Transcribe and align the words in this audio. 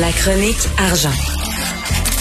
La 0.00 0.10
chronique 0.10 0.66
argent. 0.76 1.14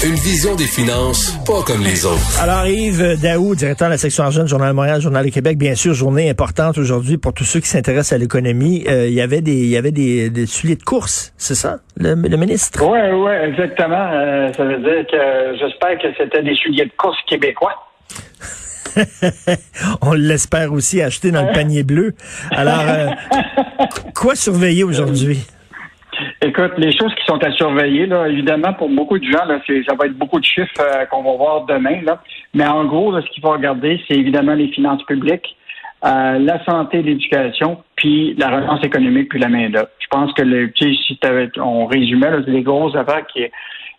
Une 0.05 0.13
vision 0.13 0.55
des 0.55 0.65
finances 0.67 1.35
pas 1.43 1.63
comme 1.65 1.81
les 1.81 2.05
autres. 2.05 2.39
Alors 2.39 2.67
Yves 2.67 3.19
Daou, 3.19 3.55
directeur 3.55 3.87
de 3.87 3.93
la 3.93 3.97
section 3.97 4.23
argent 4.25 4.43
du 4.43 4.49
Journal 4.49 4.69
de 4.69 4.75
Montréal, 4.75 5.01
Journal 5.01 5.25
de 5.25 5.31
Québec, 5.31 5.57
bien 5.57 5.73
sûr, 5.73 5.95
journée 5.95 6.29
importante 6.29 6.77
aujourd'hui 6.77 7.17
pour 7.17 7.33
tous 7.33 7.45
ceux 7.45 7.61
qui 7.61 7.67
s'intéressent 7.67 8.13
à 8.13 8.19
l'économie. 8.19 8.85
Euh, 8.87 9.07
il 9.07 9.13
y 9.15 9.21
avait 9.21 9.41
des 9.41 9.53
il 9.53 9.69
y 9.69 9.77
avait 9.77 9.91
des, 9.91 10.29
des 10.29 10.45
souliers 10.45 10.75
de 10.75 10.83
course, 10.83 11.33
c'est 11.37 11.55
ça, 11.55 11.77
le, 11.97 12.13
le, 12.13 12.37
ministre? 12.37 12.79
Oui, 12.85 12.99
oui, 13.11 13.31
exactement. 13.49 14.07
Euh, 14.11 14.53
ça 14.53 14.65
veut 14.65 14.77
dire 14.77 15.07
que 15.09 15.57
j'espère 15.57 15.97
que 15.97 16.15
c'était 16.15 16.43
des 16.43 16.55
souliers 16.55 16.85
de 16.85 16.93
course 16.95 17.17
québécois. 17.27 17.73
On 20.03 20.13
l'espère 20.13 20.71
aussi 20.73 21.01
acheter 21.01 21.31
dans 21.31 21.41
le 21.43 21.53
panier 21.53 21.81
bleu. 21.81 22.13
Alors, 22.51 22.83
euh, 22.87 23.07
quoi 24.15 24.35
surveiller 24.35 24.83
aujourd'hui? 24.83 25.39
Écoute, 26.45 26.73
les 26.77 26.91
choses 26.91 27.15
qui 27.15 27.23
sont 27.25 27.41
à 27.41 27.52
surveiller, 27.53 28.05
là, 28.05 28.27
évidemment, 28.27 28.73
pour 28.73 28.89
beaucoup 28.89 29.17
de 29.17 29.23
gens, 29.23 29.45
là, 29.45 29.59
ça 29.66 29.95
va 29.95 30.08
être 30.08 30.17
beaucoup 30.17 30.41
de 30.41 30.45
chiffres 30.45 30.73
euh, 30.81 31.05
qu'on 31.05 31.23
va 31.23 31.38
voir 31.38 31.66
demain. 31.66 32.02
Là. 32.02 32.22
Mais 32.53 32.67
en 32.67 32.83
gros, 32.83 33.13
là, 33.13 33.22
ce 33.22 33.30
qu'il 33.30 33.41
faut 33.41 33.52
regarder, 33.52 34.02
c'est 34.08 34.17
évidemment 34.17 34.53
les 34.53 34.67
finances 34.67 35.03
publiques, 35.03 35.55
euh, 36.03 36.39
la 36.39 36.61
santé, 36.66 37.02
l'éducation, 37.02 37.77
puis 37.95 38.36
la 38.38 38.49
relance 38.49 38.83
économique, 38.83 39.30
puis 39.30 39.39
la 39.39 39.47
main-d'œuvre. 39.47 39.88
Je 39.99 40.08
pense 40.09 40.33
que 40.33 40.41
le, 40.41 40.69
si 40.75 41.17
on 41.61 41.86
résumait, 41.86 42.27
c'est 42.44 42.52
des 42.52 42.61
grosses 42.61 42.95
affaires 42.97 43.25
qui, 43.27 43.45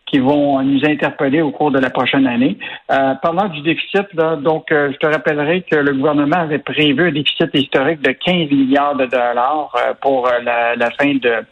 qui 0.04 0.18
vont 0.18 0.62
nous 0.62 0.84
interpeller 0.84 1.40
au 1.40 1.50
cours 1.50 1.70
de 1.70 1.78
la 1.78 1.88
prochaine 1.88 2.26
année. 2.26 2.58
Euh, 2.92 3.14
parlant 3.14 3.48
du 3.48 3.62
déficit, 3.62 4.12
là, 4.12 4.36
donc 4.36 4.70
euh, 4.70 4.92
je 4.92 4.98
te 4.98 5.06
rappellerai 5.06 5.62
que 5.62 5.76
le 5.76 5.94
gouvernement 5.94 6.40
avait 6.40 6.58
prévu 6.58 7.08
un 7.08 7.12
déficit 7.12 7.48
historique 7.54 8.02
de 8.02 8.10
15 8.12 8.50
milliards 8.50 8.96
de 8.96 9.06
dollars 9.06 9.74
euh, 9.76 9.94
pour 10.02 10.28
la, 10.44 10.76
la 10.76 10.90
fin 10.90 11.14
de 11.14 11.44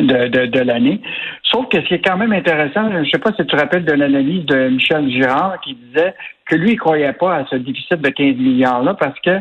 de, 0.00 0.28
de, 0.28 0.46
de 0.46 0.60
l'année. 0.60 1.00
Sauf 1.42 1.68
que 1.68 1.80
ce 1.80 1.86
qui 1.86 1.94
est 1.94 2.06
quand 2.06 2.16
même 2.16 2.32
intéressant, 2.32 2.90
je 2.92 2.98
ne 2.98 3.04
sais 3.04 3.18
pas 3.18 3.30
si 3.30 3.38
tu 3.38 3.46
te 3.46 3.56
rappelles 3.56 3.84
de 3.84 3.92
l'analyse 3.92 4.44
de 4.46 4.68
Michel 4.68 5.10
Girard 5.10 5.60
qui 5.60 5.74
disait 5.74 6.14
que 6.46 6.56
lui, 6.56 6.70
il 6.70 6.74
ne 6.74 6.78
croyait 6.78 7.12
pas 7.12 7.36
à 7.36 7.46
ce 7.46 7.56
déficit 7.56 8.00
de 8.00 8.08
15 8.08 8.36
milliards-là 8.36 8.94
parce 8.94 9.18
que 9.20 9.40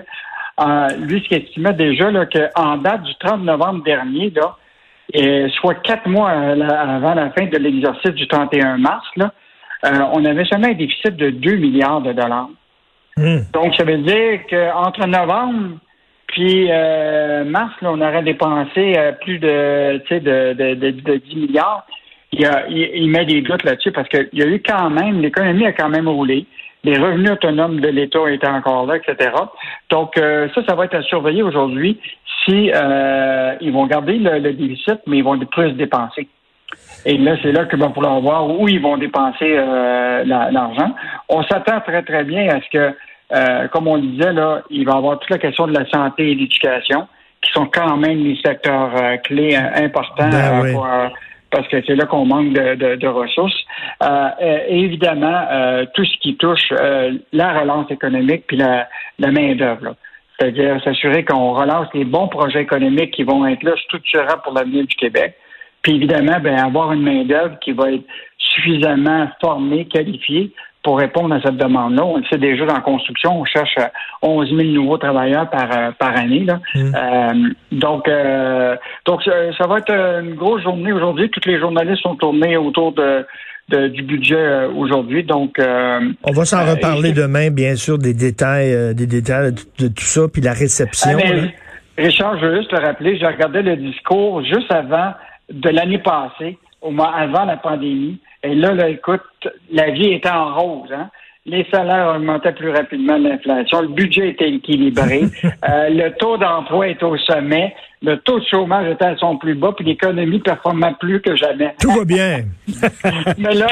euh, 0.60 0.88
lui, 1.00 1.22
ce 1.22 1.28
qu'il 1.28 1.44
estimait 1.44 1.74
déjà, 1.74 2.12
qu'en 2.26 2.78
date 2.78 3.04
du 3.04 3.14
30 3.16 3.44
novembre 3.44 3.84
dernier, 3.84 4.32
là, 4.36 4.56
et 5.14 5.48
soit 5.60 5.76
quatre 5.76 6.08
mois 6.08 6.30
avant 6.30 7.14
la 7.14 7.30
fin 7.32 7.46
de 7.46 7.58
l'exercice 7.58 8.12
du 8.12 8.28
31 8.28 8.78
mars, 8.78 9.06
là, 9.16 9.32
euh, 9.86 10.00
on 10.14 10.26
avait 10.26 10.46
seulement 10.46 10.68
un 10.68 10.74
déficit 10.74 11.16
de 11.16 11.30
2 11.30 11.56
milliards 11.56 12.02
de 12.02 12.12
dollars. 12.12 12.50
Hmm. 13.16 13.40
Donc, 13.54 13.76
ça 13.76 13.84
veut 13.84 14.00
dire 14.00 14.40
qu'entre 14.50 15.08
novembre 15.08 15.78
puis 16.28 16.68
euh, 16.70 17.46
mars, 17.46 17.74
là, 17.82 17.92
on 17.92 18.02
aurait 18.02 18.24
dépensé 18.24 18.94
euh, 18.98 19.12
plus 19.14 19.40
de, 19.40 20.02
de, 20.10 20.54
de, 20.54 20.74
de, 20.76 20.92
de 20.92 21.16
10 21.16 21.36
milliards. 21.36 21.86
Il, 22.34 22.46
a, 22.46 22.68
il, 22.68 23.10
met 23.10 23.26
des 23.26 23.42
doutes 23.42 23.64
là-dessus 23.64 23.92
parce 23.92 24.10
qu'il 24.10 24.30
y 24.34 24.44
a 24.44 24.48
eu 24.48 24.62
quand 24.62 24.90
même, 24.90 25.22
l'économie 25.22 25.66
a 25.66 25.72
quand 25.72 25.90
même 25.90 26.10
roulé. 26.10 26.46
Les 26.84 26.98
revenus 26.98 27.32
autonomes 27.32 27.80
de 27.80 27.88
l'État 27.88 28.30
étaient 28.30 28.48
encore 28.48 28.86
là, 28.86 28.98
etc. 28.98 29.32
Donc, 29.90 30.18
euh, 30.18 30.48
ça, 30.54 30.62
ça 30.68 30.76
va 30.76 30.86
être 30.86 30.96
à 30.96 31.02
surveiller 31.04 31.42
aujourd'hui 31.42 32.00
si 32.46 32.72
euh, 32.74 33.56
ils 33.62 33.72
vont 33.72 33.88
garder 33.88 34.18
le, 34.18 34.54
déficit, 34.54 35.00
mais 35.08 35.18
ils 35.18 35.24
vont 35.24 35.40
plus 35.40 35.72
dépenser. 35.72 36.28
Et 37.06 37.18
là, 37.18 37.36
c'est 37.42 37.54
là 37.54 37.66
que 37.66 37.78
va 37.78 37.90
pouvoir 37.90 38.20
voir 38.20 38.50
où 38.50 38.68
ils 38.68 38.82
vont 38.82 38.98
dépenser 38.98 39.56
euh, 39.58 40.24
l'argent. 40.26 40.94
On 41.30 41.44
s'attend 41.44 41.80
très, 41.82 42.04
très 42.04 42.24
bien 42.26 42.50
à 42.50 42.60
ce 42.62 42.70
que 42.70 42.96
euh, 43.34 43.68
comme 43.68 43.88
on 43.88 43.98
disait, 43.98 44.34
là, 44.34 44.64
il 44.70 44.86
va 44.86 44.94
y 44.94 44.96
avoir 44.96 45.20
toute 45.20 45.30
la 45.30 45.38
question 45.38 45.68
de 45.68 45.74
la 45.74 45.86
santé 45.90 46.32
et 46.32 46.36
l'éducation, 46.36 47.08
qui 47.42 47.52
sont 47.52 47.66
quand 47.66 47.98
même 47.98 48.24
les 48.24 48.38
secteurs 48.44 48.92
euh, 48.96 49.18
clés 49.18 49.56
euh, 49.56 49.86
importants 49.86 50.30
ben 50.30 51.12
parce 51.50 51.66
que 51.70 51.78
c'est 51.86 51.96
là 51.96 52.06
qu'on 52.06 52.26
manque 52.26 52.52
de, 52.52 53.08
ressources. 53.08 53.58
et 54.42 54.84
évidemment, 54.84 55.86
tout 55.94 56.04
ce 56.04 56.18
qui 56.18 56.36
touche 56.36 56.74
la 57.32 57.60
relance 57.62 57.90
économique 57.90 58.44
puis 58.48 58.58
la, 58.58 58.90
la 59.18 59.32
main-d'œuvre. 59.32 59.96
C'est-à-dire 60.38 60.84
s'assurer 60.84 61.24
qu'on 61.24 61.54
relance 61.54 61.88
les 61.94 62.04
bons 62.04 62.28
projets 62.28 62.64
économiques 62.64 63.12
qui 63.12 63.24
vont 63.24 63.48
être 63.48 63.64
là 63.64 63.72
structurants 63.86 64.40
pour 64.44 64.56
l'avenir 64.56 64.86
du 64.86 64.96
Québec. 64.96 65.36
Puis 65.84 65.96
évidemment, 65.96 66.38
ben, 66.42 66.60
avoir 66.60 66.92
une 66.92 67.04
main-d'œuvre 67.04 67.58
qui 67.60 67.72
va 67.72 67.94
être 67.94 68.04
suffisamment 68.38 69.30
formée, 69.40 69.86
qualifiée 69.86 70.52
pour 70.88 71.00
répondre 71.00 71.36
à 71.36 71.42
cette 71.42 71.58
demande-là. 71.58 72.06
On 72.06 72.16
le 72.16 72.24
sait 72.32 72.38
déjà 72.38 72.66
dans 72.66 72.76
la 72.76 72.80
construction, 72.80 73.42
on 73.42 73.44
cherche 73.44 73.76
11 74.22 74.48
000 74.48 74.62
nouveaux 74.70 74.98
travailleurs 74.98 75.50
par, 75.50 75.70
euh, 75.70 75.92
par 76.00 76.16
année. 76.16 76.46
Là. 76.46 76.62
Mmh. 76.74 76.96
Euh, 76.96 77.50
donc, 77.74 78.08
euh, 78.08 78.78
donc 79.06 79.22
ça 79.26 79.68
va 79.68 79.80
être 79.80 79.92
une 79.92 80.36
grosse 80.36 80.64
journée 80.64 80.94
aujourd'hui. 80.94 81.30
Tous 81.30 81.46
les 81.46 81.60
journalistes 81.60 82.04
sont 82.04 82.16
tournés 82.16 82.56
autour 82.56 82.94
de, 82.94 83.26
du 83.90 84.02
budget 84.02 84.68
aujourd'hui. 84.78 85.26
Donc, 85.26 85.60
on 85.60 86.32
va 86.32 86.46
s'en 86.46 86.64
reparler 86.64 87.12
demain, 87.12 87.50
bien 87.50 87.76
sûr, 87.76 87.98
des 87.98 88.14
détails, 88.14 88.96
des 88.96 89.08
détails 89.08 89.52
de, 89.52 89.90
tout 89.90 90.06
ça, 90.06 90.22
puis 90.32 90.42
la 90.42 90.54
réception. 90.54 91.18
Ah, 91.22 92.02
Richard, 92.02 92.40
je 92.40 92.46
veux 92.46 92.58
juste 92.60 92.72
te 92.72 92.80
rappeler, 92.80 93.18
j'ai 93.18 93.28
regardé 93.28 93.62
le 93.62 93.76
discours 93.76 94.42
juste 94.42 94.72
avant 94.72 95.12
de 95.52 95.70
l'année 95.70 96.00
passée, 96.00 96.58
au 96.82 96.92
moins 96.92 97.12
avant 97.12 97.44
la 97.44 97.58
pandémie. 97.58 98.22
Et 98.44 98.56
là, 98.56 98.74
là, 98.74 98.90
écoute, 98.90 99.22
la 99.72 99.92
vie 99.92 100.14
était 100.14 100.30
en 100.30 100.54
rose. 100.56 100.92
Hein? 100.92 101.10
Les 101.46 101.66
salaires 101.72 102.16
augmentaient 102.16 102.54
plus 102.54 102.72
rapidement 102.72 103.18
que 103.18 103.24
l'inflation. 103.24 103.82
Le 103.82 103.88
budget 103.88 104.30
était 104.30 104.50
équilibré. 104.50 105.24
euh, 105.44 105.90
le 105.90 106.10
taux 106.18 106.38
d'emploi 106.38 106.90
est 106.90 107.02
au 107.04 107.18
sommet 107.18 107.74
le 108.04 108.18
taux 108.18 108.40
de 108.40 108.46
chômage 108.46 108.92
était 108.92 109.06
à 109.06 109.18
son 109.18 109.38
plus 109.38 109.56
bas, 109.56 109.72
puis 109.76 109.84
l'économie 109.84 110.40
performait 110.40 110.94
plus 111.00 111.20
que 111.20 111.36
jamais. 111.36 111.74
Tout 111.82 111.92
va 111.92 112.06
bien. 112.06 112.46
Mais 113.40 113.56
là, 113.56 113.68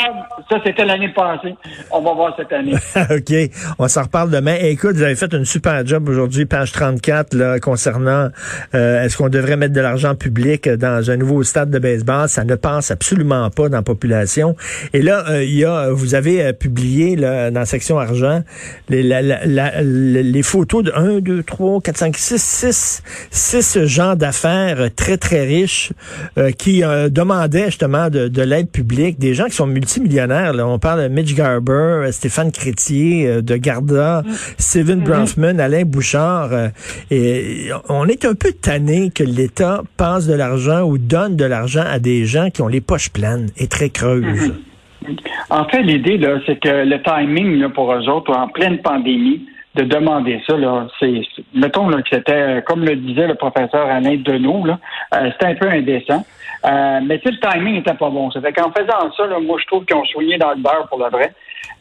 ça, 0.49 0.59
c'était 0.65 0.83
l'année 0.83 1.09
passée. 1.09 1.55
On 1.91 2.01
va 2.01 2.13
voir 2.13 2.35
cette 2.35 2.51
année. 2.51 2.73
OK. 3.11 3.33
On 3.77 3.87
s'en 3.87 4.03
reparle 4.03 4.31
demain. 4.31 4.55
écoute, 4.61 4.95
vous 4.95 5.03
avez 5.03 5.15
fait 5.15 5.31
une 5.33 5.45
super 5.45 5.85
job 5.85 6.09
aujourd'hui, 6.09 6.45
page 6.45 6.71
34, 6.71 7.35
là, 7.35 7.59
concernant 7.59 8.29
euh, 8.73 9.03
est-ce 9.03 9.15
qu'on 9.15 9.29
devrait 9.29 9.57
mettre 9.57 9.73
de 9.73 9.81
l'argent 9.81 10.15
public 10.15 10.67
dans 10.69 11.11
un 11.11 11.17
nouveau 11.17 11.43
stade 11.43 11.69
de 11.69 11.77
baseball? 11.77 12.27
Ça 12.27 12.43
ne 12.45 12.55
passe 12.55 12.89
absolument 12.89 13.51
pas 13.51 13.69
dans 13.69 13.77
la 13.77 13.83
population. 13.83 14.55
Et 14.93 15.03
là, 15.03 15.23
euh, 15.29 15.43
il 15.43 15.55
y 15.55 15.65
a, 15.65 15.91
vous 15.91 16.15
avez 16.15 16.43
euh, 16.43 16.53
publié 16.53 17.15
là, 17.15 17.51
dans 17.51 17.59
la 17.59 17.65
section 17.67 17.99
argent 17.99 18.41
les, 18.89 19.03
les 19.03 20.43
photos 20.43 20.83
de 20.83 20.91
1, 20.95 21.19
2, 21.19 21.43
3, 21.43 21.81
4, 21.81 21.97
5, 21.97 22.17
6, 22.17 22.41
6, 22.41 23.03
6 23.31 23.85
gens 23.85 24.14
d'affaires 24.15 24.93
très, 24.95 25.17
très 25.17 25.45
riches 25.45 25.91
euh, 26.37 26.51
qui 26.51 26.83
euh, 26.83 27.09
demandaient 27.09 27.65
justement 27.65 28.09
de, 28.09 28.41
l'aide 28.41 28.69
publique, 28.69 29.19
des 29.19 29.33
gens 29.33 29.45
qui 29.45 29.55
sont 29.55 29.67
multimillionnaires. 29.67 30.53
Là. 30.53 30.67
On 30.67 30.79
parle 30.79 31.03
de 31.03 31.07
Mitch 31.07 31.35
Garber, 31.35 31.71
euh, 31.71 32.11
Stéphane 32.11 32.51
Crétier 32.51 33.41
de 33.41 33.55
Garda, 33.55 34.23
mm. 34.25 34.31
Steven 34.57 34.99
mm-hmm. 34.99 35.03
Bronfman, 35.03 35.59
Alain 35.59 35.83
Bouchard. 35.83 36.49
et 37.11 37.69
on 37.89 38.07
est 38.07 38.25
un 38.25 38.35
peu 38.35 38.51
tanné 38.51 39.11
que 39.11 39.23
l'État 39.23 39.81
passe 39.97 40.27
de 40.27 40.33
l'argent 40.33 40.81
ou 40.83 40.97
donne 40.97 41.35
de 41.35 41.45
l'argent 41.45 41.83
à 41.85 41.99
des 41.99 42.25
gens 42.25 42.49
qui 42.49 42.61
ont 42.61 42.67
les 42.67 42.81
poches 42.81 43.09
pleines 43.09 43.49
et 43.57 43.67
très 43.67 43.89
creuses. 43.89 44.23
Mm-hmm. 44.23 44.53
En 45.49 45.65
fait, 45.65 45.83
l'idée, 45.83 46.17
là, 46.17 46.39
c'est 46.45 46.59
que 46.59 46.69
le 46.69 47.01
timing 47.03 47.59
là, 47.59 47.69
pour 47.69 47.93
eux 47.93 48.09
autres, 48.09 48.31
en 48.31 48.47
pleine 48.47 48.79
pandémie, 48.79 49.45
de 49.75 49.83
demander 49.83 50.41
ça. 50.47 50.57
Là. 50.57 50.87
C'est, 50.99 51.21
mettons 51.53 51.89
là, 51.89 52.01
que 52.01 52.09
c'était, 52.11 52.63
comme 52.65 52.85
le 52.85 52.95
disait 52.95 53.27
le 53.27 53.35
professeur 53.35 53.87
Alain 53.87 54.15
Deneau, 54.15 54.65
là, 54.65 54.79
euh, 55.13 55.29
c'était 55.31 55.51
un 55.51 55.55
peu 55.55 55.69
indécent. 55.69 56.25
Euh, 56.65 56.99
mais 57.03 57.21
le 57.23 57.39
timing 57.39 57.75
n'était 57.75 57.93
pas 57.93 58.09
bon. 58.09 58.31
Ça 58.31 58.41
fait 58.41 58.53
qu'en 58.53 58.71
faisant 58.71 59.11
ça, 59.15 59.27
là, 59.27 59.39
moi, 59.39 59.57
je 59.61 59.65
trouve 59.67 59.85
qu'ils 59.85 59.95
ont 59.95 60.05
soigné 60.05 60.37
dans 60.37 60.51
le 60.51 60.61
beurre 60.61 60.87
pour 60.89 60.99
le 60.99 61.09
vrai. 61.09 61.33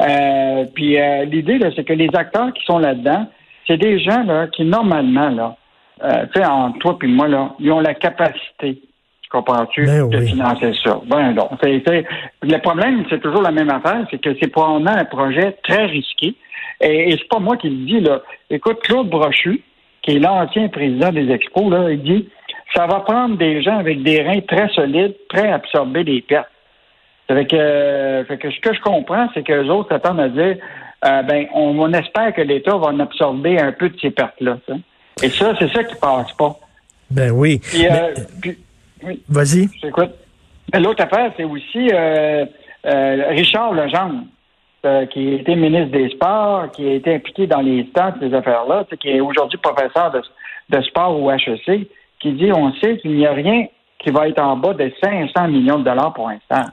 Euh, 0.03 0.65
puis 0.75 1.01
euh, 1.01 1.25
l'idée, 1.25 1.59
là, 1.59 1.71
c'est 1.75 1.85
que 1.85 1.93
les 1.93 2.11
acteurs 2.15 2.53
qui 2.53 2.65
sont 2.65 2.79
là-dedans, 2.79 3.27
c'est 3.67 3.79
des 3.79 3.99
gens 4.01 4.25
là, 4.25 4.49
qui, 4.49 4.65
normalement, 4.65 5.31
là, 5.31 5.57
sais, 6.35 6.45
en 6.45 6.73
toi 6.73 6.99
puis 6.99 7.09
moi, 7.09 7.29
là, 7.29 7.53
ils 7.61 7.71
ont 7.71 7.81
la 7.81 7.95
capacité 7.95 8.81
comprends-tu, 9.35 9.87
ben 9.87 10.09
de 10.09 10.21
financer 10.21 10.73
ça? 10.83 11.01
Ben 11.07 11.35
le 11.35 12.59
problème, 12.59 13.05
c'est 13.11 13.21
toujours 13.21 13.43
la 13.43 13.51
même 13.51 13.71
affaire, 13.71 14.07
c'est 14.11 14.21
que 14.21 14.35
c'est 14.41 14.49
probablement 14.49 14.97
un 14.97 15.05
projet 15.05 15.57
très 15.63 15.87
risqué. 15.87 16.35
Et, 16.81 17.11
et 17.11 17.13
c'est 17.13 17.29
pas 17.29 17.39
moi 17.39 17.57
qui 17.57 17.71
le 17.71 17.87
dis, 17.87 18.01
là. 18.01 18.23
Écoute, 18.51 18.81
Claude 18.83 19.09
Brochu, 19.09 19.63
qui 20.03 20.17
est 20.17 20.19
l'ancien 20.19 20.69
président 20.69 21.13
des 21.13 21.31
expos, 21.31 21.71
là, 21.71 21.91
il 21.91 22.03
dit 22.03 22.29
ça 22.75 22.87
va 22.87 23.01
prendre 23.01 23.37
des 23.37 23.63
gens 23.63 23.79
avec 23.79 24.03
des 24.03 24.23
reins 24.23 24.41
très 24.41 24.69
solides, 24.71 25.15
prêts 25.29 25.51
à 25.51 25.57
absorber 25.57 26.05
les 26.05 26.23
pertes. 26.23 26.49
Fait 27.29 27.47
que, 27.47 28.25
fait 28.29 28.37
que 28.37 28.51
ce 28.51 28.61
que 28.61 28.75
je 28.75 28.81
comprends, 28.81 29.29
c'est 29.33 29.43
que 29.43 29.53
les 29.53 29.71
autres 29.71 29.89
s'attendent 29.89 30.21
à 30.21 30.29
dire 30.29 30.57
euh, 31.05 31.23
ben, 31.23 31.47
on, 31.55 31.93
espère 31.93 32.35
que 32.35 32.43
l'État 32.43 32.77
va 32.77 32.89
en 32.89 33.01
absorber 33.01 33.59
un 33.59 33.73
peu 33.73 33.89
de 33.89 33.99
ces 34.01 34.11
pertes-là. 34.11 34.59
Et 35.23 35.29
ça, 35.31 35.55
c'est 35.59 35.71
ça 35.73 35.85
qui 35.85 35.95
passe 35.97 36.33
pas. 36.33 36.57
Ben 37.11 37.31
oui. 37.31 37.61
Euh, 37.77 38.15
Vas-y. 39.29 39.69
L'autre 40.75 41.05
affaire, 41.05 41.33
c'est 41.37 41.45
aussi 41.45 41.89
euh, 41.93 42.45
Richard 42.85 43.73
Legendre, 43.73 44.25
qui 45.11 45.29
a 45.29 45.33
été 45.41 45.55
ministre 45.57 45.93
des 45.93 46.11
Sports, 46.11 46.71
qui 46.73 46.87
a 46.87 46.93
été 46.95 47.15
impliqué 47.15 47.47
dans 47.47 47.61
les 47.61 47.87
stats, 47.91 48.15
ces 48.21 48.35
affaires-là, 48.35 48.85
qui 49.01 49.09
est 49.09 49.21
aujourd'hui 49.21 49.59
professeur 49.59 50.11
de, 50.11 50.23
de 50.71 50.83
sport 50.83 51.19
au 51.19 51.31
HEC, 51.31 51.89
qui 52.21 52.33
dit 52.33 52.53
on 52.53 52.73
sait 52.75 52.99
qu'il 52.99 53.17
n'y 53.17 53.27
a 53.27 53.33
rien 53.33 53.67
qui 54.05 54.11
va 54.11 54.29
être 54.29 54.41
en 54.41 54.57
bas 54.57 54.75
de 54.75 54.93
500 55.03 55.49
millions 55.49 55.79
de 55.79 55.85
dollars 55.85 56.13
pour 56.13 56.29
l'instant. 56.29 56.71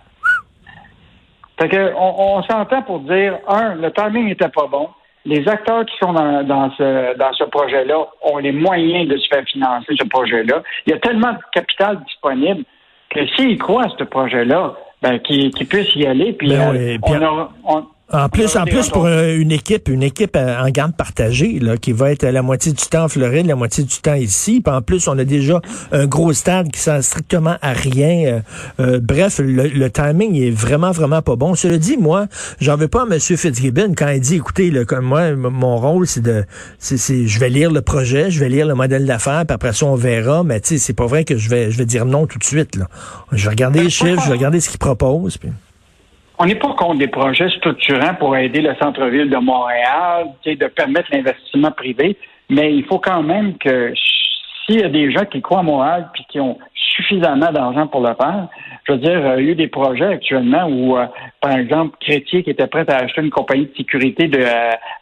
Fait 1.60 1.70
que 1.70 1.94
on, 1.96 2.44
s'entend 2.44 2.82
pour 2.82 3.00
dire, 3.02 3.38
un, 3.48 3.76
le 3.76 3.92
timing 3.92 4.26
n'était 4.26 4.50
pas 4.50 4.68
bon. 4.68 4.90
Les 5.26 5.48
acteurs 5.48 5.86
qui 5.86 5.96
sont 5.98 6.14
dans, 6.14 6.72
ce, 6.78 7.18
dans 7.18 7.34
ce 7.34 7.44
projet-là 7.44 8.08
ont 8.24 8.38
les 8.38 8.52
moyens 8.52 9.08
de 9.08 9.18
se 9.18 9.28
faire 9.28 9.44
financer 9.46 9.94
ce 10.00 10.08
projet-là. 10.08 10.64
Il 10.86 10.92
y 10.92 10.94
a 10.94 11.00
tellement 11.00 11.34
de 11.34 11.40
capital 11.54 12.00
disponible 12.06 12.64
que 13.10 13.28
s'ils 13.36 13.60
croient 13.60 13.86
à 13.86 13.90
ce 13.98 14.04
projet-là, 14.04 14.74
ben, 15.02 15.20
qu'ils 15.20 15.52
puissent 15.52 15.96
y 15.96 16.06
aller. 16.06 16.34
Puis, 16.34 16.50
ben 16.50 16.76
euh, 16.76 17.46
on, 17.66 17.86
en 18.14 18.30
plus, 18.30 18.56
en 18.56 18.66
plus 18.66 18.90
pour 18.90 19.08
une 19.08 19.52
équipe, 19.52 19.88
une 19.88 20.04
équipe 20.04 20.38
en 20.38 20.70
garde 20.70 20.96
partagée, 20.96 21.60
là, 21.60 21.78
qui 21.78 21.92
va 21.92 22.12
être 22.12 22.26
la 22.26 22.42
moitié 22.42 22.72
du 22.72 22.86
temps 22.86 23.06
en 23.06 23.08
Floride, 23.08 23.46
la 23.46 23.56
moitié 23.56 23.84
du 23.84 23.98
temps 23.98 24.16
ici. 24.16 24.62
Puis 24.62 24.74
en 24.74 24.82
plus, 24.82 25.08
on 25.08 25.18
a 25.18 25.24
déjà 25.24 25.62
un 25.92 26.06
gros 26.08 26.34
stade 26.34 26.72
qui 26.72 26.80
sert 26.80 27.04
strictement 27.04 27.58
à 27.62 27.74
rien. 27.74 28.26
Euh, 28.26 28.40
euh, 28.80 29.00
bref, 29.02 29.40
le, 29.44 29.90
timing 29.90 30.36
est 30.36 30.52
vraiment, 30.52 30.92
vraiment 30.92 31.22
pas 31.22 31.36
bon. 31.36 31.56
Cela 31.56 31.78
dit, 31.78 31.98
moi, 31.98 32.28
j'en 32.60 32.76
veux 32.76 32.88
pas 32.88 33.04
à 33.04 33.06
M. 33.06 33.20
Fitzgibbon 33.20 33.94
quand 33.96 34.10
il 34.10 34.20
dit, 34.20 34.36
écoutez, 34.36 34.72
là, 34.72 34.86
comme 34.86 35.06
moi, 35.06 35.32
mon 35.36 35.78
rôle, 35.78 36.08
c'est 36.08 36.22
de, 36.22 36.46
c'est, 36.80 37.28
je 37.28 37.40
vais 37.40 37.50
lire 37.50 37.72
le 37.72 37.82
projet, 37.82 38.32
je 38.32 38.40
vais 38.40 38.50
lire 38.50 38.68
le 38.68 38.76
modèle 38.76 39.06
d'affaires, 39.06 39.46
puis 39.46 39.56
après 39.56 39.74
ça, 39.74 39.86
on 39.86 39.96
verra. 39.96 40.44
Mais 40.44 40.60
tu 40.60 40.70
sais, 40.70 40.78
c'est 40.78 40.94
pas 40.94 41.06
vrai 41.06 41.24
que 41.24 41.38
je 41.38 41.50
vais, 41.50 41.72
je 41.72 41.78
vais 41.78 41.86
dire 41.86 42.06
non 42.06 42.28
tout 42.28 42.40
de 42.40 42.44
suite. 42.44 42.76
Là. 42.76 42.88
Je 43.32 43.44
vais 43.44 43.50
regarder 43.50 43.84
les 43.84 43.90
chiffres, 43.90 44.22
je 44.22 44.28
vais 44.28 44.36
regarder 44.36 44.60
ce 44.60 44.70
qu'il 44.70 44.80
propose. 44.80 45.38
Puis 45.38 45.50
on 46.42 46.46
n'est 46.46 46.56
pas 46.56 46.74
contre 46.74 46.98
des 46.98 47.08
projets 47.08 47.50
structurants 47.50 48.16
pour 48.16 48.36
aider 48.36 48.62
le 48.62 48.74
centre-ville 48.82 49.30
de 49.30 49.38
Montréal, 49.38 50.30
de 50.44 50.68
permettre 50.70 51.10
l'investissement 51.12 51.70
privé, 51.70 52.18
mais 52.50 52.74
il 52.74 52.84
faut 52.86 52.98
quand 52.98 53.22
même 53.22 53.60
que 53.60 53.94
s'il 54.66 54.80
y 54.80 54.84
a 54.84 54.90
des 54.90 55.12
gens 55.12 55.26
qui 55.26 55.40
croient 55.40 55.60
à 55.60 55.64
Montréal 55.64 56.10
puis 56.14 56.26
qui 56.30 56.40
ont 56.40 56.58
suffisamment 56.74 57.52
d'argent 57.52 57.86
pour 57.86 58.02
le 58.02 58.16
faire, 58.16 58.48
je 58.88 58.94
veux 58.94 58.98
dire, 58.98 59.20
il 59.38 59.46
y 59.46 59.50
a 59.50 59.52
eu 59.52 59.56
des 59.56 59.68
projets 59.68 60.14
actuellement 60.14 60.66
où, 60.66 60.98
euh, 60.98 61.06
par 61.42 61.52
exemple, 61.52 61.96
Crétier 62.02 62.42
qui 62.42 62.50
était 62.50 62.66
prêt 62.66 62.90
à 62.90 63.04
acheter 63.04 63.22
une 63.22 63.30
compagnie 63.30 63.68
de 63.68 63.78
sécurité 63.78 64.28
de, 64.28 64.44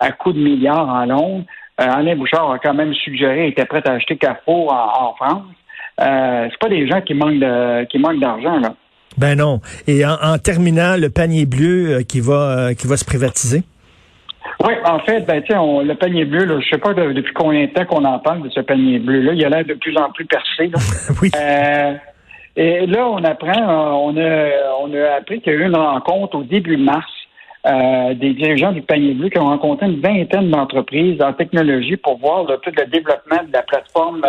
à, 0.01 0.11
coût 0.11 0.33
de 0.33 0.39
milliards 0.39 0.89
en 0.89 1.05
Londres, 1.05 1.45
euh, 1.79 1.85
Alain 1.89 2.17
Bouchard 2.17 2.51
a 2.51 2.59
quand 2.59 2.73
même 2.73 2.93
suggéré, 2.93 3.47
était 3.47 3.63
prêt 3.63 3.81
à 3.87 3.93
acheter 3.93 4.17
Carrefour 4.17 4.73
en, 4.73 5.13
France. 5.13 5.43
Euh, 6.01 6.47
c'est 6.51 6.59
pas 6.59 6.67
des 6.67 6.85
gens 6.85 6.99
qui 6.99 7.13
manquent 7.13 7.39
de, 7.39 7.85
qui 7.85 7.97
manquent 7.97 8.19
d'argent 8.19 8.59
là. 8.59 8.73
Ben 9.17 9.35
non. 9.35 9.61
Et 9.87 10.05
en, 10.05 10.37
terminant, 10.37 10.95
le 10.97 11.09
panier 11.09 11.45
bleu 11.45 11.89
euh, 11.89 12.03
qui 12.03 12.19
va 12.19 12.33
euh, 12.33 12.73
qui 12.73 12.87
va 12.87 12.97
se 12.97 13.05
privatiser? 13.05 13.63
Oui, 14.63 14.73
en 14.85 14.99
fait, 14.99 15.21
ben, 15.21 15.41
on, 15.57 15.81
le 15.81 15.95
panier 15.95 16.25
bleu, 16.25 16.45
là, 16.45 16.59
je 16.59 16.69
sais 16.69 16.77
pas 16.77 16.93
depuis 16.93 17.33
combien 17.33 17.65
de 17.65 17.71
temps 17.71 17.85
qu'on 17.85 18.03
en 18.03 18.19
parle 18.19 18.43
de 18.43 18.49
ce 18.49 18.59
panier 18.59 18.99
bleu-là. 18.99 19.33
Il 19.33 19.45
a 19.45 19.49
l'air 19.49 19.65
de 19.65 19.73
plus 19.73 19.95
en 19.97 20.11
plus 20.11 20.25
percé. 20.25 20.71
oui. 21.21 21.31
Euh, 21.35 21.93
et 22.55 22.85
là, 22.85 23.07
on 23.07 23.23
apprend, 23.23 24.03
on 24.03 24.17
a, 24.17 24.49
on 24.81 24.93
a 24.93 25.15
appris 25.17 25.41
qu'il 25.41 25.53
y 25.53 25.55
a 25.55 25.59
eu 25.59 25.65
une 25.65 25.77
rencontre 25.77 26.37
au 26.37 26.43
début 26.43 26.77
mars 26.77 27.09
des 27.65 28.33
dirigeants 28.33 28.71
du 28.71 28.81
panier 28.81 29.13
bleu 29.13 29.29
qui 29.29 29.37
ont 29.37 29.47
rencontré 29.47 29.85
une 29.85 29.99
vingtaine 29.99 30.49
d'entreprises 30.49 31.21
en 31.21 31.33
technologie 31.33 31.97
pour 31.97 32.17
voir 32.17 32.45
tout 32.45 32.71
le 32.75 32.85
développement 32.85 33.43
de 33.45 33.53
la 33.53 33.61
plateforme 33.61 34.21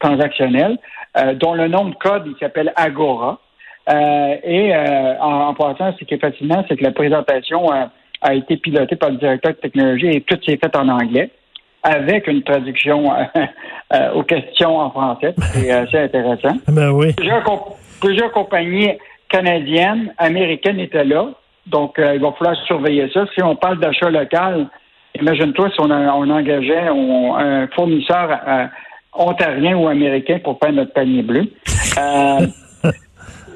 transactionnelle, 0.00 0.76
dont 1.36 1.54
le 1.54 1.68
nom 1.68 1.86
de 1.86 1.94
code, 1.94 2.24
il 2.26 2.36
s'appelle 2.38 2.72
Agora. 2.76 3.38
Euh, 3.88 4.36
et 4.44 4.74
euh, 4.74 5.18
en, 5.20 5.48
en, 5.48 5.54
passant, 5.54 5.94
ce 5.98 6.04
qui 6.04 6.14
est 6.14 6.18
fascinant, 6.18 6.64
c'est 6.68 6.76
que 6.76 6.84
la 6.84 6.92
présentation 6.92 7.70
a, 7.70 7.90
a, 8.20 8.34
été 8.34 8.56
pilotée 8.56 8.96
par 8.96 9.10
le 9.10 9.16
directeur 9.16 9.52
de 9.52 9.56
technologie 9.56 10.08
et 10.08 10.20
tout 10.20 10.38
s'est 10.46 10.56
fait 10.56 10.76
en 10.76 10.88
anglais 10.88 11.30
avec 11.82 12.28
une 12.28 12.44
traduction 12.44 13.12
euh, 13.92 14.12
aux 14.14 14.22
questions 14.22 14.78
en 14.78 14.90
français. 14.90 15.34
C'est 15.52 15.70
assez 15.70 15.98
intéressant. 15.98 16.56
Ben 16.68 16.90
oui. 16.90 17.12
Plusieurs, 18.00 18.32
compagnies 18.32 18.90
canadiennes, 19.28 20.12
américaines 20.18 20.78
étaient 20.78 21.04
là. 21.04 21.30
Donc, 21.66 21.94
il 21.98 22.20
va 22.20 22.32
falloir 22.32 22.56
surveiller 22.66 23.08
ça. 23.14 23.24
Si 23.34 23.42
on 23.42 23.54
parle 23.54 23.78
d'achat 23.78 24.10
local, 24.10 24.66
imagine-toi 25.20 25.70
si 25.70 25.80
on, 25.80 25.90
on 25.90 26.30
engageait 26.30 26.88
un 26.88 27.68
fournisseur 27.68 28.40
ontarien 29.12 29.76
ou 29.76 29.86
américain 29.86 30.40
pour 30.42 30.58
faire 30.58 30.72
notre 30.72 30.92
panier 30.92 31.22
bleu. 31.22 31.52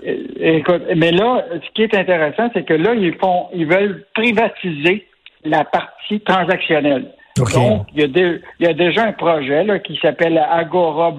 Écoute, 0.06 0.82
mais 0.96 1.10
là, 1.10 1.44
ce 1.52 1.70
qui 1.74 1.82
est 1.82 1.94
intéressant, 1.94 2.48
c'est 2.54 2.64
que 2.64 2.74
là, 2.74 2.94
ils 2.94 3.14
font, 3.16 3.48
ils 3.52 3.66
veulent 3.66 4.04
privatiser 4.14 5.06
la 5.44 5.64
partie 5.64 6.20
transactionnelle. 6.20 7.12
Donc, 7.36 7.86
il 7.94 8.40
y, 8.60 8.66
a 8.66 8.72
déjà 8.72 9.04
un 9.04 9.12
projet 9.12 9.64
là, 9.64 9.78
qui 9.78 9.98
s'appelle 10.00 10.38
Agora 10.38 11.14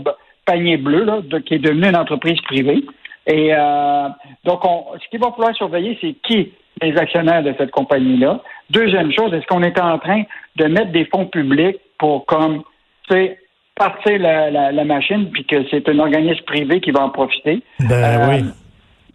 Panier 0.46 0.78
Bleu, 0.78 1.04
là, 1.04 1.22
qui 1.46 1.56
est 1.56 1.60
devenu 1.60 1.88
une 1.88 1.96
entreprise 1.96 2.40
privée. 2.42 2.84
Et 3.28 3.54
euh, 3.54 4.08
donc, 4.46 4.66
on, 4.66 4.86
ce 5.04 5.10
qu'il 5.10 5.20
va 5.20 5.32
falloir 5.32 5.56
surveiller, 5.56 5.98
c'est 6.02 6.16
qui 6.24 6.54
les 6.82 6.98
actionnaires 6.98 7.44
de 7.44 7.54
cette 7.58 7.72
compagnie-là. 7.72 8.42
Deuxième 8.70 9.12
chose, 9.12 9.34
est-ce 9.34 9.46
qu'on 9.48 9.64
est 9.64 9.80
en 9.80 10.00
train 10.00 10.24
de 10.56 10.66
mettre 10.66 10.92
des 10.92 11.06
fonds 11.06 11.26
publics 11.26 11.78
pour 11.98 12.26
comme, 12.26 12.64
tu 13.10 13.16
sais, 13.16 13.40
partir 13.76 14.20
la, 14.20 14.72
la, 14.72 14.84
machine, 14.86 15.30
puis 15.32 15.46
que 15.46 15.68
c'est 15.70 15.88
un 15.90 16.00
organisme 16.00 16.44
privé 16.46 16.80
qui 16.80 16.92
va 16.92 17.02
en 17.02 17.10
profiter? 17.10 17.62
Ben 17.80 17.92
euh, 17.92 18.28
oui. 18.30 18.44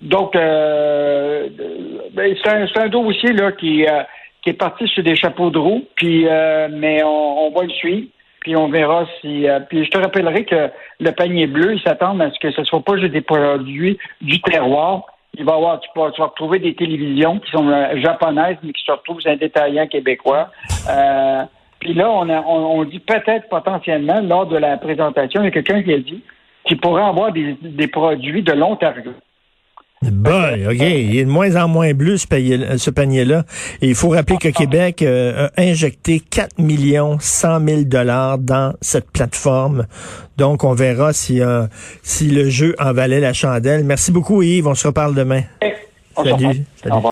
Donc, 0.03 0.35
euh, 0.35 1.49
ben, 2.13 2.35
c'est 2.43 2.79
un, 2.79 2.89
dossier 2.89 3.33
là 3.33 3.53
qui, 3.53 3.87
euh, 3.87 4.03
qui 4.43 4.51
est 4.51 4.55
parti 4.55 4.89
sur 4.89 5.05
des 5.05 5.15
chapeaux 5.15 5.51
de 5.51 5.59
roue, 5.59 5.85
puis 5.95 6.27
euh, 6.27 6.69
mais 6.73 7.05
on, 7.05 7.47
on, 7.47 7.51
va 7.53 7.63
le 7.63 7.71
suivre, 7.71 8.09
puis 8.41 8.57
on 8.57 8.69
verra 8.69 9.07
si. 9.21 9.47
puis 9.69 9.85
je 9.85 9.91
te 9.91 9.99
rappellerai 9.99 10.45
que 10.45 10.71
le 10.99 11.13
panier 11.13 11.47
bleu, 11.47 11.75
il 11.75 11.83
s'attend 11.83 12.19
à 12.19 12.33
ce 12.33 12.39
que 12.41 12.51
ce 12.51 12.65
soit 12.65 12.83
pas 12.83 12.97
juste 12.97 13.13
des 13.13 13.21
produits 13.21 13.97
du 14.21 14.41
terroir. 14.43 15.07
Il 15.39 15.45
va 15.45 15.55
avoir, 15.55 15.81
tu, 15.81 15.89
vas, 15.95 16.11
tu 16.11 16.21
vas 16.21 16.27
retrouver 16.27 16.59
des 16.59 16.75
télévisions 16.75 17.39
qui 17.39 17.51
sont 17.53 17.71
japonaises, 18.01 18.57
mais 18.63 18.73
qui 18.73 18.85
se 18.85 18.91
retrouvent 18.91 19.21
un 19.25 19.37
détaillant 19.37 19.87
québécois. 19.87 20.51
puis 21.79 21.95
là, 21.95 22.11
on, 22.11 22.29
a, 22.29 22.43
on, 22.43 22.81
on 22.81 22.85
dit 22.85 22.99
peut-être 22.99 23.49
potentiellement 23.49 24.21
lors 24.21 24.47
de 24.47 24.57
la 24.57 24.77
présentation, 24.79 25.43
il 25.43 25.45
y 25.45 25.49
a 25.49 25.53
quelqu'un 25.53 25.83
qui 25.83 25.93
a 25.93 25.99
dit 25.99 26.23
qu'il 26.67 26.79
pourrait 26.79 27.05
avoir 27.05 27.33
des, 27.33 27.57
des 27.63 27.87
produits 27.87 28.43
de 28.43 28.53
l'Ontario. 28.53 29.13
Boy, 30.11 30.67
OK. 30.67 30.75
Il 30.81 31.17
est 31.17 31.25
de 31.25 31.31
moins 31.31 31.57
en 31.57 31.69
moins 31.69 31.93
bleu, 31.95 32.17
ce, 32.17 32.91
panier-là. 32.91 33.45
Et 33.81 33.89
il 33.89 33.95
faut 33.95 34.09
rappeler 34.09 34.37
que 34.39 34.49
Québec 34.49 35.03
euh, 35.03 35.49
a 35.57 35.63
injecté 35.63 36.21
4 36.21 36.59
millions 36.59 37.19
100 37.21 37.67
000 37.67 37.83
dollars 37.83 38.39
dans 38.39 38.75
cette 38.81 39.11
plateforme. 39.11 39.87
Donc, 40.37 40.65
on 40.65 40.75
verra 40.75 41.13
si, 41.13 41.41
euh, 41.41 41.67
si 42.03 42.29
le 42.29 42.49
jeu 42.51 42.75
en 42.79 42.93
valait 42.93 43.21
la 43.21 43.33
chandelle. 43.33 43.85
Merci 43.85 44.11
beaucoup, 44.11 44.43
Yves. 44.43 44.67
On 44.67 44.75
se 44.75 44.89
reparle 44.89 45.15
demain. 45.15 45.43
Salut. 46.17 46.65
Salut. 46.83 47.03